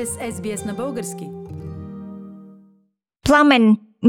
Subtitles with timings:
[0.00, 1.26] сте с SBS на български.
[3.26, 3.64] Пламен,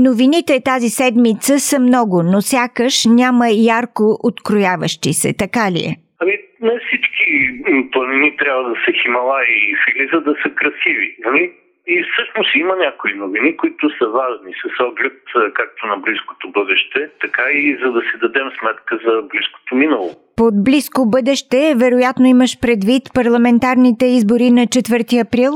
[0.07, 5.93] новините тази седмица са много, но сякаш няма ярко открояващи се, така ли е?
[6.21, 7.27] Ами, не всички
[7.91, 11.09] планини трябва да са Хималаи и Фили, за да са красиви.
[11.25, 11.43] Нали?
[11.87, 15.17] И всъщност има някои новини, които са важни с оглед
[15.53, 20.09] както на близкото бъдеще, така и за да си дадем сметка за близкото минало.
[20.37, 25.53] Под близко бъдеще, вероятно имаш предвид парламентарните избори на 4 април?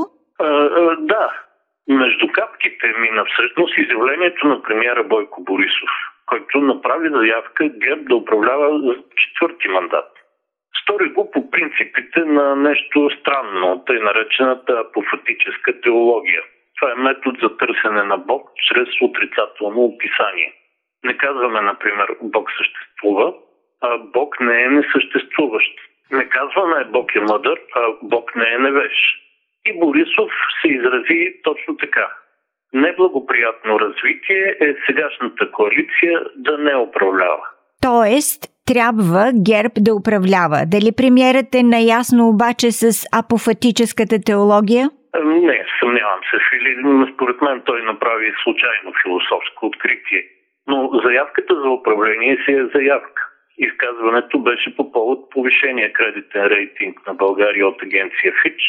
[0.98, 1.42] Да.
[1.88, 5.90] Между капките мина всъщност изявлението на премиера Бойко Борисов,
[6.26, 10.12] който направи заявка ГЕРБ да управлява за четвърти мандат.
[10.82, 16.42] Стори го по принципите на нещо странно, тъй наречената апофатическа теология.
[16.80, 20.52] Това е метод за търсене на Бог чрез отрицателно описание.
[21.04, 23.34] Не казваме, например, Бог съществува,
[23.82, 25.72] а Бог не е несъществуващ.
[26.10, 29.25] Не казваме Бог е мъдър, а Бог не е невеж.
[29.66, 30.30] И Борисов
[30.62, 32.08] се изрази точно така.
[32.72, 37.46] Неблагоприятно развитие е сегашната коалиция да не управлява.
[37.82, 40.58] Тоест, трябва ГЕРБ да управлява.
[40.74, 42.84] Дали премиерът е наясно обаче с
[43.20, 44.84] апофатическата теология?
[45.24, 46.36] Не, съмнявам се.
[47.14, 50.22] Според мен той направи случайно философско откритие.
[50.66, 53.22] Но заявката за управление си е заявка.
[53.58, 58.60] Изказването беше по повод повишения кредитен рейтинг на България от агенция Фич,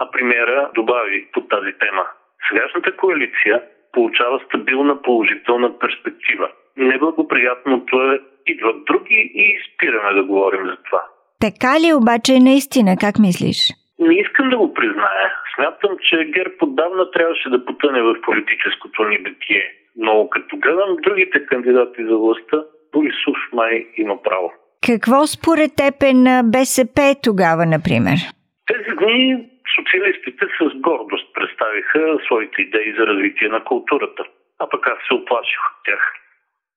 [0.00, 2.04] а премиера добави по тази тема.
[2.48, 6.48] Сегашната коалиция получава стабилна положителна перспектива.
[6.76, 11.02] Неблагоприятното е идват други и спираме да говорим за това.
[11.40, 12.96] Така ли обаче е наистина?
[13.00, 13.58] Как мислиш?
[13.98, 15.26] Не искам да го призная.
[15.54, 19.64] Смятам, че ГЕРБ отдавна трябваше да потъне в политическото ни битие.
[19.96, 24.52] Но като гледам другите кандидати за властта, Борисов май има право.
[24.86, 28.18] Какво според теб е на БСП тогава, например?
[28.66, 29.48] Тези дни
[29.94, 34.24] социалистите с гордост представиха своите идеи за развитие на културата.
[34.58, 36.14] А пък аз се оплаших от тях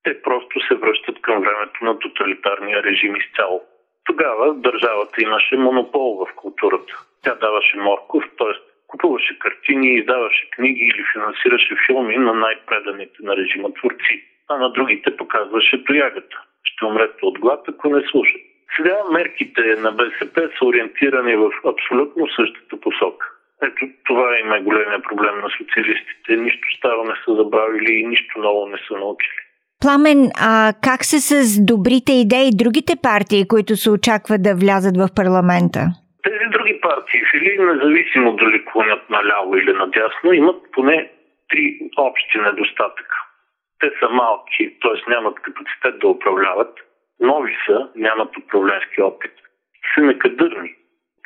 [0.07, 3.61] те просто се връщат към времето на тоталитарния режим изцяло.
[4.05, 6.93] Тогава държавата имаше монопол в културата.
[7.23, 8.53] Тя даваше морков, т.е.
[8.87, 15.17] купуваше картини, издаваше книги или финансираше филми на най-преданите на режима творци, а на другите
[15.17, 16.37] показваше тоягата.
[16.63, 18.41] Ще умрете от глад, ако не слушат.
[18.75, 23.25] Сега мерките на БСП са ориентирани в абсолютно същата посока.
[23.63, 26.35] Ето това има големия проблем на социалистите.
[26.35, 29.41] Нищо старо не са забравили и нищо ново не са научили.
[29.81, 35.07] Пламен, а как се с добрите идеи другите партии, които се очакват да влязат в
[35.15, 35.81] парламента?
[36.23, 41.11] Тези други партии, или независимо дали клонят наляво или надясно, имат поне
[41.49, 43.17] три общи недостатъка.
[43.79, 45.09] Те са малки, т.е.
[45.09, 46.73] нямат капацитет да управляват,
[47.19, 49.31] нови са, нямат управленски опит,
[49.95, 50.75] са некадърни.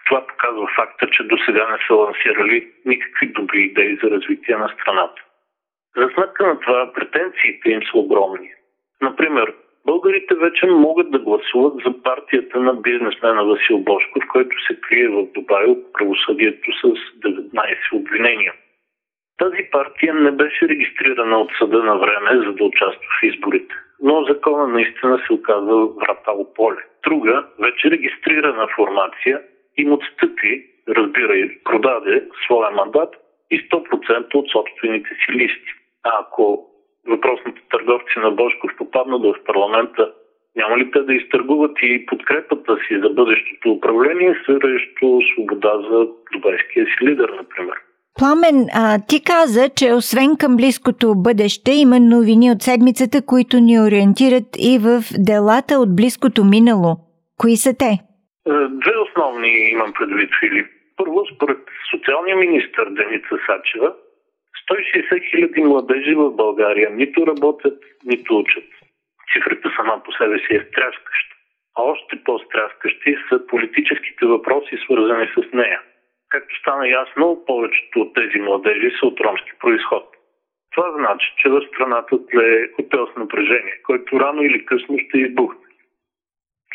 [0.06, 4.70] Това показва факта, че до сега не са лансирали никакви добри идеи за развитие на
[4.70, 5.22] страната.
[5.98, 8.52] За сметка на това претенциите им са огромни.
[9.02, 9.54] Например,
[9.86, 15.26] българите вече могат да гласуват за партията на бизнесмена Васил Бошков, който се крие в
[15.34, 18.54] Дубай от правосъдието с 19 обвинения.
[19.38, 23.76] Тази партия не беше регистрирана от съда на време, за да участва в изборите.
[24.02, 26.84] Но закона наистина се оказва врата поле.
[27.04, 29.42] Друга, вече регистрирана формация,
[29.78, 33.16] им отстъпи, разбира и продаде своя мандат
[33.52, 35.72] и 100% от собствените си листи.
[36.04, 36.68] А ако
[37.08, 40.14] въпросните търговци на Бошков попаднат в парламента,
[40.56, 46.86] няма ли те да изтъргуват и подкрепата си за бъдещото управление срещу свобода за дубайския
[46.86, 47.76] си лидер, например?
[48.22, 53.76] Пламен, а, ти каза, че освен към близкото бъдеще има новини от седмицата, които ни
[53.86, 54.90] ориентират и в
[55.30, 56.92] делата от близкото минало.
[57.42, 57.92] Кои са те?
[57.94, 58.00] Е,
[58.82, 60.68] две основни имам предвид, Филип.
[60.98, 61.62] Първо, според
[61.92, 63.90] социалния министр Деница Сачева,
[64.70, 68.70] 160 хиляди младежи в България нито работят, нито учат.
[69.34, 71.36] Цифрата сама по себе си е стряскаща.
[71.78, 75.80] А още по-стряскащи са политическите въпроси, свързани с нея.
[76.32, 80.04] Както стана ясно, повечето от тези младежи са от ромски происход.
[80.72, 85.68] Това значи, че в страната тле хотел с напрежение, който рано или късно ще избухне.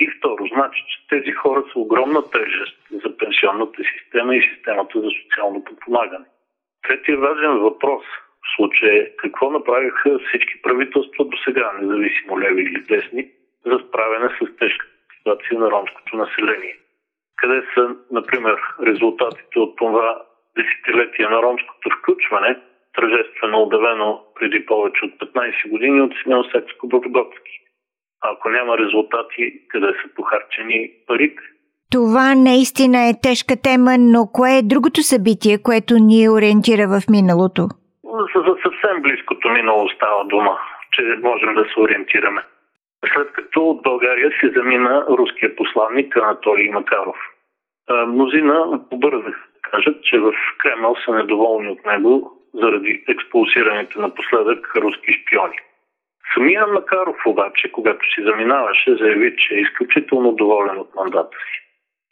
[0.00, 5.08] И второ, значи, че тези хора са огромна тежест за пенсионната система и системата за
[5.23, 6.25] социално подпомагане.
[6.82, 12.81] Третия важен въпрос в случая е какво направиха всички правителства до сега, независимо леви или
[12.81, 13.31] десни,
[13.67, 16.76] за справяне с тежката ситуация на ромското население.
[17.47, 18.57] Къде са, например,
[18.87, 20.23] резултатите от това
[20.57, 22.57] десетилетие на ромското включване,
[22.95, 27.55] тържествено обявено преди повече от 15 години от Симеон Секско Богдотски.
[28.23, 31.43] А ако няма резултати, къде са похарчени парите?
[31.93, 37.63] Това наистина е тежка тема, но кое е другото събитие, което ни ориентира в миналото?
[38.35, 40.59] За съвсем близкото минало става дума,
[40.93, 42.43] че можем да се ориентираме.
[43.15, 47.17] След като от България се замина руския посланник Анатолий Макаров.
[47.91, 55.56] Мнозина побързах кажат, че в Кремъл са недоволни от него заради експулсираните напоследък руски шпиони.
[56.35, 61.61] Самия Макаров обаче, когато си заминаваше, заяви, че е изключително доволен от мандата си.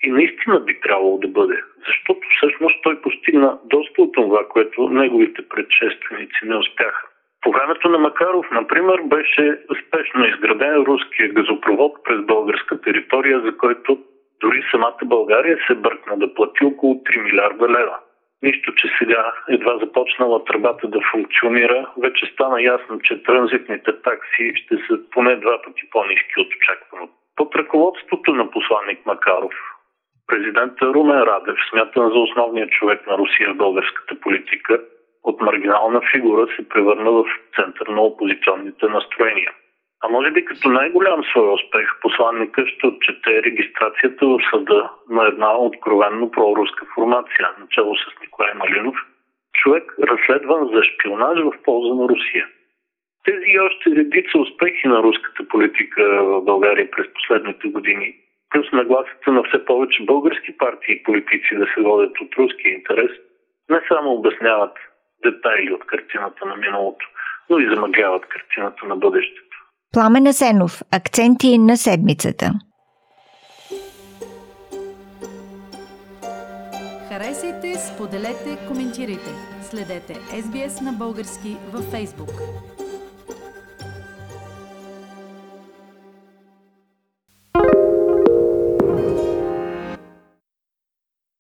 [0.03, 5.49] И наистина би трябвало да бъде, защото всъщност той постигна доста от това, което неговите
[5.49, 7.09] предшественици не успяха.
[7.43, 13.99] По времето на Макаров, например, беше спешно изграден руския газопровод през българска територия, за който
[14.45, 17.97] дори самата България се бъркна да плати около 3 милиарда лева.
[18.43, 24.77] Нищо, че сега едва започнала тръбата да функционира, вече стана ясно, че транзитните такси ще
[24.77, 27.13] са поне два пъти по-низки от очакваното.
[27.37, 29.55] Под ръководството на посланник Макаров,
[30.27, 34.81] президента Румен Радев, смятан за основния човек на Русия в българската политика,
[35.25, 37.25] от маргинална фигура се превърна в
[37.57, 39.53] център на опозиционните настроения.
[40.05, 45.59] А може би като най-голям свой успех посланника ще отчете регистрацията в съда на една
[45.59, 48.97] откровенно проруска формация, начало с Николай Малинов,
[49.55, 52.47] човек разследван за шпионаж в полза на Русия.
[53.25, 58.15] Тези и още редица успехи на руската политика в България през последните години,
[58.51, 63.11] плюс нагласата на все повече български партии и политици да се водят от руския интерес,
[63.71, 64.77] не само обясняват
[65.23, 67.07] детайли от картината на миналото,
[67.51, 69.54] но и замъгляват картината на бъдещето.
[69.95, 70.83] Пламен Асенов.
[70.91, 72.53] Акценти на седмицата.
[77.09, 79.31] Харесайте, споделете, коментирайте.
[79.71, 82.33] Следете SBS на български във Facebook.